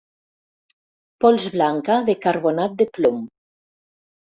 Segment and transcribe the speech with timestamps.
[1.21, 3.25] Pols blanca de carbonat de plom.